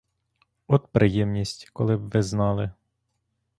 [0.67, 2.71] От приємність, коли б ви знали!